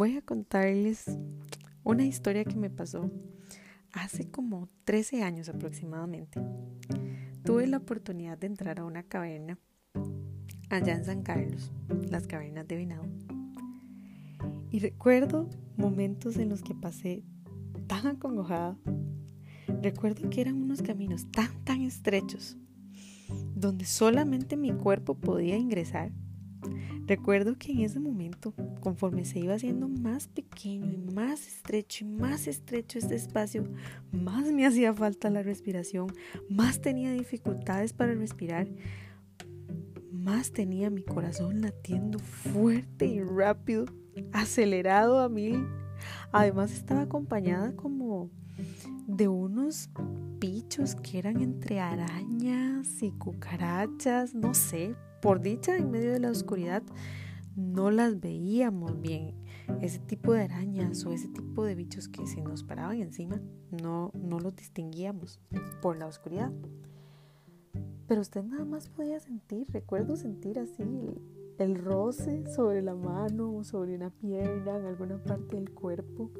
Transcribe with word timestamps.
voy 0.00 0.16
a 0.16 0.22
contarles 0.22 1.04
una 1.84 2.06
historia 2.06 2.46
que 2.46 2.56
me 2.56 2.70
pasó 2.70 3.10
hace 3.92 4.30
como 4.30 4.70
13 4.84 5.22
años 5.22 5.50
aproximadamente. 5.50 6.40
Tuve 7.44 7.66
la 7.66 7.76
oportunidad 7.76 8.38
de 8.38 8.46
entrar 8.46 8.80
a 8.80 8.86
una 8.86 9.02
caverna 9.02 9.58
allá 10.70 10.94
en 10.94 11.04
San 11.04 11.22
Carlos, 11.22 11.70
las 12.08 12.26
cavernas 12.26 12.66
de 12.66 12.76
Venado. 12.76 13.04
Y 14.70 14.78
recuerdo 14.78 15.50
momentos 15.76 16.38
en 16.38 16.48
los 16.48 16.62
que 16.62 16.74
pasé 16.74 17.22
tan 17.86 18.06
acongojada. 18.06 18.78
Recuerdo 19.82 20.30
que 20.30 20.40
eran 20.40 20.62
unos 20.62 20.80
caminos 20.80 21.30
tan, 21.30 21.62
tan 21.64 21.82
estrechos, 21.82 22.56
donde 23.54 23.84
solamente 23.84 24.56
mi 24.56 24.72
cuerpo 24.72 25.14
podía 25.20 25.58
ingresar 25.58 26.10
Recuerdo 27.10 27.56
que 27.58 27.72
en 27.72 27.80
ese 27.80 27.98
momento, 27.98 28.54
conforme 28.78 29.24
se 29.24 29.40
iba 29.40 29.54
haciendo 29.54 29.88
más 29.88 30.28
pequeño 30.28 30.92
y 30.92 31.12
más 31.12 31.44
estrecho 31.44 32.04
y 32.04 32.08
más 32.08 32.46
estrecho 32.46 33.00
este 33.00 33.16
espacio, 33.16 33.64
más 34.12 34.46
me 34.52 34.64
hacía 34.64 34.94
falta 34.94 35.28
la 35.28 35.42
respiración, 35.42 36.06
más 36.48 36.80
tenía 36.80 37.10
dificultades 37.10 37.92
para 37.94 38.14
respirar, 38.14 38.68
más 40.12 40.52
tenía 40.52 40.88
mi 40.88 41.02
corazón 41.02 41.62
latiendo 41.62 42.20
fuerte 42.20 43.06
y 43.06 43.20
rápido, 43.20 43.86
acelerado 44.32 45.18
a 45.18 45.28
mil. 45.28 45.66
Además 46.30 46.70
estaba 46.70 47.00
acompañada 47.00 47.74
como 47.74 48.30
de 49.08 49.26
unos 49.26 49.90
bichos 50.38 50.94
que 50.94 51.18
eran 51.18 51.40
entre 51.40 51.80
arañas 51.80 53.02
y 53.02 53.10
cucarachas, 53.10 54.32
no 54.32 54.54
sé, 54.54 54.94
por 55.20 55.40
dicha, 55.40 55.76
en 55.76 55.90
medio 55.90 56.12
de 56.12 56.20
la 56.20 56.30
oscuridad 56.30 56.82
no 57.56 57.90
las 57.90 58.20
veíamos 58.20 59.00
bien. 59.00 59.34
Ese 59.80 59.98
tipo 60.00 60.32
de 60.32 60.42
arañas 60.42 61.04
o 61.04 61.12
ese 61.12 61.28
tipo 61.28 61.64
de 61.64 61.74
bichos 61.74 62.08
que 62.08 62.26
se 62.26 62.40
nos 62.40 62.64
paraban 62.64 63.00
encima, 63.00 63.40
no, 63.70 64.10
no 64.14 64.40
los 64.40 64.56
distinguíamos 64.56 65.40
por 65.80 65.96
la 65.96 66.06
oscuridad. 66.06 66.52
Pero 68.08 68.22
usted 68.22 68.42
nada 68.42 68.64
más 68.64 68.88
podía 68.88 69.20
sentir, 69.20 69.68
recuerdo 69.70 70.16
sentir 70.16 70.58
así 70.58 70.82
el, 71.58 71.74
roce 71.76 72.44
sobre 72.52 72.82
la 72.82 72.94
mano, 72.94 73.62
sobre 73.62 73.94
una 73.94 74.10
pierna, 74.10 74.78
en 74.78 74.86
alguna 74.86 75.22
parte 75.22 75.56
del 75.56 75.70
cuerpo. 75.70 76.30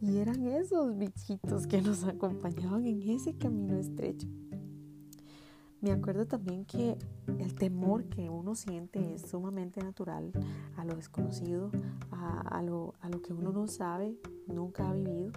Y 0.00 0.18
eran 0.18 0.46
esos 0.46 0.96
bichitos 0.96 1.66
que 1.66 1.82
nos 1.82 2.04
acompañaban 2.04 2.86
en 2.86 3.02
ese 3.08 3.36
camino 3.36 3.76
estrecho. 3.76 4.28
Me 5.82 5.92
acuerdo 5.92 6.26
también 6.26 6.66
que 6.66 6.98
el 7.38 7.54
temor 7.54 8.04
que 8.04 8.28
uno 8.28 8.54
siente 8.54 9.14
es 9.14 9.22
sumamente 9.22 9.82
natural 9.82 10.30
a 10.76 10.84
lo 10.84 10.94
desconocido, 10.94 11.70
a, 12.10 12.62
lo, 12.62 12.94
que 13.22 13.32
uno 13.32 13.50
no 13.50 13.66
sabe, 13.66 14.14
nunca 14.46 14.90
ha 14.90 14.92
vivido 14.92 15.32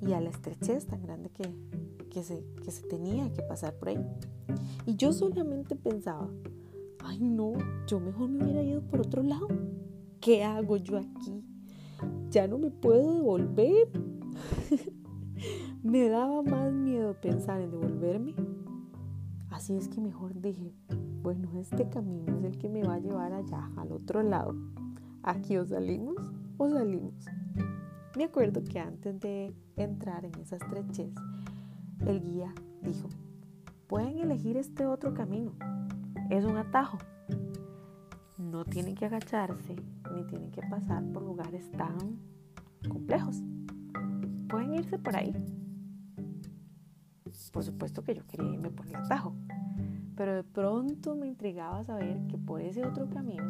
y 0.00 0.12
a 0.14 0.22
la 0.22 0.30
estrechez 0.30 0.86
tan 0.86 1.02
grande 1.02 1.28
que, 1.28 1.52
que, 2.08 2.22
se, 2.22 2.42
que 2.64 2.70
se 2.70 2.86
tenía 2.86 3.30
que 3.30 3.42
pasar 3.42 3.74
por 3.74 3.88
ahí. 3.88 3.98
Y 4.86 4.96
yo 4.96 5.12
solamente 5.12 5.76
pensaba, 5.76 6.30
ay 7.00 7.18
no, 7.20 7.52
yo 7.86 8.00
mejor 8.00 8.30
me 8.30 8.44
hubiera 8.44 8.62
ido 8.62 8.80
por 8.80 9.00
otro 9.00 9.22
lado. 9.22 9.48
¿Qué 10.18 10.44
hago 10.44 10.78
yo 10.78 10.96
aquí? 10.96 11.44
Ya 12.30 12.48
no 12.48 12.56
me 12.56 12.70
puedo 12.70 13.16
devolver. 13.16 13.90
me 15.82 16.08
daba 16.08 16.42
más 16.42 16.72
miedo 16.72 17.20
pensar 17.20 17.60
en 17.60 17.70
devolverme 17.70 18.34
Así 19.58 19.74
es 19.76 19.88
que 19.88 20.00
mejor 20.00 20.40
dije, 20.40 20.72
bueno, 21.20 21.50
este 21.58 21.88
camino 21.88 22.38
es 22.38 22.44
el 22.44 22.58
que 22.58 22.68
me 22.68 22.84
va 22.84 22.94
a 22.94 22.98
llevar 23.00 23.32
allá, 23.32 23.68
al 23.76 23.90
otro 23.90 24.22
lado. 24.22 24.54
Aquí 25.24 25.56
o 25.56 25.66
salimos 25.66 26.14
o 26.58 26.68
salimos. 26.68 27.26
Me 28.16 28.22
acuerdo 28.22 28.62
que 28.62 28.78
antes 28.78 29.18
de 29.18 29.52
entrar 29.74 30.24
en 30.24 30.32
esa 30.36 30.54
estrechez, 30.54 31.12
el 32.06 32.20
guía 32.20 32.54
dijo, 32.82 33.08
pueden 33.88 34.20
elegir 34.20 34.56
este 34.56 34.86
otro 34.86 35.12
camino. 35.12 35.50
Es 36.30 36.44
un 36.44 36.56
atajo. 36.56 36.98
No 38.38 38.64
tienen 38.64 38.94
que 38.94 39.06
agacharse 39.06 39.74
ni 40.14 40.24
tienen 40.28 40.52
que 40.52 40.62
pasar 40.70 41.02
por 41.12 41.24
lugares 41.24 41.68
tan 41.72 42.20
complejos. 42.88 43.42
Pueden 44.48 44.74
irse 44.74 45.00
por 45.00 45.16
ahí. 45.16 45.34
Por 47.50 47.64
supuesto 47.64 48.02
que 48.02 48.14
yo 48.14 48.26
quería 48.26 48.52
irme 48.52 48.70
por 48.70 48.86
el 48.86 48.96
atajo, 48.96 49.34
pero 50.16 50.34
de 50.34 50.44
pronto 50.44 51.14
me 51.14 51.26
intrigaba 51.26 51.84
saber 51.84 52.26
que 52.26 52.36
por 52.38 52.60
ese 52.60 52.84
otro 52.84 53.08
camino 53.08 53.44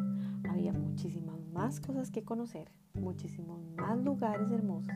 había 0.49 0.71
muchísimas 0.71 1.39
más 1.51 1.79
cosas 1.79 2.11
que 2.11 2.23
conocer, 2.23 2.71
muchísimos 2.93 3.59
más 3.75 3.97
lugares 3.97 4.51
hermosos. 4.51 4.93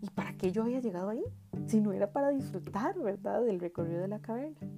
¿Y 0.00 0.10
para 0.10 0.36
qué 0.36 0.52
yo 0.52 0.62
había 0.62 0.80
llegado 0.80 1.08
ahí? 1.08 1.24
Si 1.66 1.80
no 1.80 1.92
era 1.92 2.12
para 2.12 2.28
disfrutar, 2.28 2.98
¿verdad?, 2.98 3.42
del 3.42 3.60
recorrido 3.60 4.00
de 4.00 4.08
la 4.08 4.20
caverna. 4.20 4.68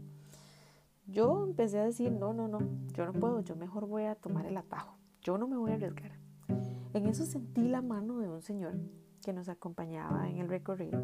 Yo 1.07 1.45
empecé 1.45 1.81
a 1.81 1.85
decir, 1.85 2.13
no, 2.13 2.33
no, 2.33 2.49
no, 2.49 2.59
yo 2.95 3.07
no 3.07 3.13
puedo, 3.13 3.41
yo 3.41 3.57
mejor 3.57 3.87
voy 3.87 4.05
a 4.05 4.15
tomar 4.15 4.47
el 4.47 4.57
atajo, 4.57 4.97
yo 5.23 5.39
no 5.39 5.47
me 5.47 5.57
voy 5.57 5.73
a 5.73 5.75
arriesgar. 5.75 6.13
En 6.95 7.07
eso 7.07 7.27
sentí 7.27 7.69
la 7.69 7.83
mano 7.83 8.19
de 8.19 8.29
un 8.29 8.43
señor 8.43 8.75
que 9.23 9.33
nos 9.33 9.49
acompañaba 9.49 10.29
en 10.29 10.39
el 10.39 10.49
recorrido 10.49 11.03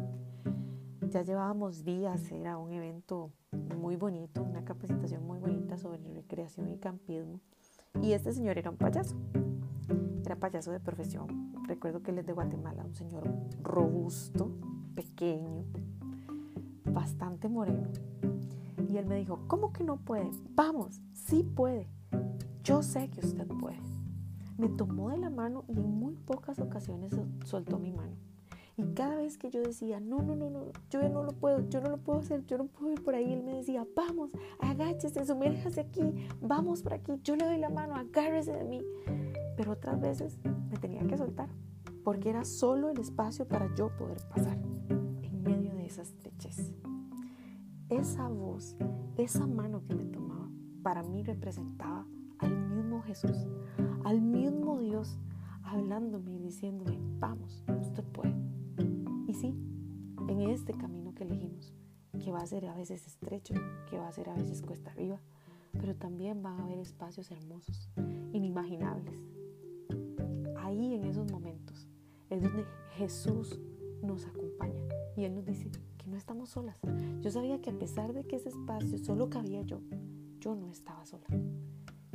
ya 1.13 1.21
llevábamos 1.21 1.83
días, 1.83 2.31
era 2.31 2.57
un 2.57 2.71
evento 2.71 3.31
muy 3.77 3.95
bonito, 3.97 4.41
una 4.41 4.65
capacitación 4.65 5.23
muy 5.27 5.37
bonita 5.37 5.77
sobre 5.77 5.99
recreación 6.11 6.69
y 6.69 6.79
campismo. 6.79 7.39
Y 8.01 8.13
este 8.13 8.33
señor 8.33 8.57
era 8.57 8.71
un 8.71 8.77
payaso, 8.77 9.15
era 10.25 10.37
payaso 10.37 10.71
de 10.71 10.79
profesión. 10.79 11.53
Recuerdo 11.67 12.01
que 12.01 12.09
él 12.09 12.17
es 12.17 12.25
de 12.25 12.33
Guatemala, 12.33 12.83
un 12.83 12.95
señor 12.95 13.29
robusto, 13.61 14.57
pequeño, 14.95 15.65
bastante 16.85 17.47
moreno. 17.47 17.89
Y 18.89 18.97
él 18.97 19.05
me 19.05 19.15
dijo, 19.15 19.39
¿cómo 19.45 19.71
que 19.71 19.83
no 19.83 19.97
puede? 19.97 20.31
Vamos, 20.55 20.99
sí 21.13 21.43
puede. 21.43 21.87
Yo 22.63 22.81
sé 22.81 23.11
que 23.11 23.19
usted 23.19 23.45
puede. 23.59 23.77
Me 24.57 24.67
tomó 24.67 25.11
de 25.11 25.17
la 25.17 25.29
mano 25.29 25.63
y 25.67 25.73
en 25.73 25.91
muy 25.91 26.15
pocas 26.15 26.57
ocasiones 26.57 27.13
soltó 27.45 27.77
mi 27.77 27.91
mano. 27.91 28.15
Y 28.75 28.83
cada 28.95 29.17
vez 29.17 29.37
que 29.37 29.51
yo 29.51 29.61
decía, 29.61 29.99
no, 29.99 30.23
no, 30.23 30.35
no, 30.35 30.49
no, 30.49 30.71
yo 30.89 31.07
no 31.07 31.23
lo 31.23 31.33
puedo, 31.33 31.69
yo 31.69 31.79
no 31.79 31.89
lo 31.89 31.97
puedo 31.97 32.19
hacer, 32.19 32.43
yo 32.47 32.57
no 32.57 32.65
puedo 32.65 32.91
ir 32.91 33.03
por 33.03 33.13
ahí, 33.13 33.31
él 33.31 33.43
me 33.43 33.53
decía, 33.53 33.85
vamos, 33.95 34.31
agáchese, 34.59 35.23
sumérjase 35.25 35.81
aquí, 35.81 36.27
vamos 36.41 36.81
por 36.81 36.93
aquí, 36.93 37.11
yo 37.23 37.35
le 37.35 37.45
doy 37.45 37.59
la 37.59 37.69
mano, 37.69 37.95
agárrese 37.95 38.51
de 38.51 38.63
mí. 38.63 38.81
Pero 39.55 39.73
otras 39.73 40.01
veces 40.01 40.39
me 40.71 40.77
tenía 40.77 41.05
que 41.05 41.17
soltar, 41.17 41.49
porque 42.03 42.31
era 42.31 42.45
solo 42.45 42.89
el 42.89 42.99
espacio 42.99 43.47
para 43.47 43.73
yo 43.75 43.95
poder 43.95 44.17
pasar 44.33 44.57
en 44.57 45.43
medio 45.43 45.75
de 45.75 45.85
esas 45.85 46.09
estrechez. 46.09 46.73
Esa 47.89 48.27
voz, 48.27 48.75
esa 49.17 49.45
mano 49.45 49.83
que 49.85 49.93
me 49.93 50.05
tomaba, 50.05 50.49
para 50.81 51.03
mí 51.03 51.21
representaba 51.21 52.07
al 52.39 52.57
mismo 52.69 53.03
Jesús, 53.03 53.47
al 54.03 54.19
mismo 54.19 54.79
Dios, 54.79 55.19
hablándome 55.61 56.31
y 56.31 56.39
diciéndome, 56.39 56.97
vamos, 57.19 57.63
usted 57.79 58.03
puede. 58.05 58.33
Y 59.33 59.35
sí, 59.35 59.55
en 60.29 60.41
este 60.51 60.73
camino 60.73 61.15
que 61.15 61.23
elegimos, 61.23 61.73
que 62.23 62.31
va 62.31 62.41
a 62.41 62.45
ser 62.45 62.67
a 62.67 62.75
veces 62.75 63.07
estrecho, 63.07 63.55
que 63.89 63.97
va 63.97 64.07
a 64.07 64.11
ser 64.11 64.29
a 64.29 64.35
veces 64.35 64.61
cuesta 64.61 64.91
arriba, 64.91 65.19
pero 65.71 65.95
también 65.95 66.43
van 66.43 66.59
a 66.59 66.65
haber 66.65 66.77
espacios 66.77 67.31
hermosos, 67.31 67.89
inimaginables. 68.31 69.19
Ahí 70.57 70.93
en 70.93 71.05
esos 71.05 71.31
momentos 71.31 71.87
es 72.29 72.43
donde 72.43 72.63
Jesús 72.91 73.59
nos 74.03 74.27
acompaña 74.27 74.83
y 75.17 75.23
Él 75.23 75.33
nos 75.33 75.45
dice 75.45 75.71
que 75.97 76.07
no 76.07 76.15
estamos 76.15 76.49
solas. 76.49 76.77
Yo 77.21 77.31
sabía 77.31 77.59
que 77.59 77.71
a 77.71 77.79
pesar 77.79 78.13
de 78.13 78.25
que 78.25 78.35
ese 78.35 78.49
espacio 78.49 78.99
solo 78.99 79.31
cabía 79.31 79.63
yo, 79.63 79.81
yo 80.41 80.53
no 80.53 80.69
estaba 80.69 81.07
sola. 81.07 81.25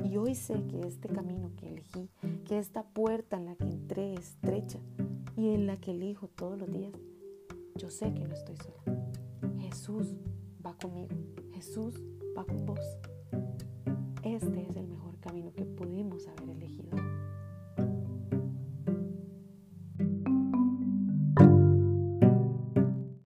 Y 0.05 0.15
hoy 0.15 0.35
sé 0.35 0.65
que 0.67 0.87
este 0.87 1.09
camino 1.09 1.51
que 1.57 1.67
elegí, 1.67 2.09
que 2.45 2.59
esta 2.59 2.83
puerta 2.83 3.35
en 3.35 3.45
la 3.45 3.55
que 3.57 3.67
entré 3.67 4.13
estrecha 4.13 4.79
y 5.39 5.53
en 5.53 5.67
la 5.67 5.77
que 5.79 5.91
elijo 5.91 6.27
todos 6.27 6.59
los 6.59 6.69
días, 6.69 6.91
yo 7.75 7.89
sé 7.89 8.13
que 8.13 8.25
no 8.25 8.33
estoy 8.33 8.57
sola. 8.57 8.83
Jesús 9.57 10.13
va 10.65 10.75
conmigo. 10.77 11.15
Jesús 11.53 11.93
va 12.37 12.43
con 12.43 12.65
vos. 12.65 12.81
Este 14.21 14.67
es 14.67 14.75
el 14.75 14.87
mejor 14.87 15.17
camino 15.21 15.53
que 15.53 15.63
elegido. 15.63 15.88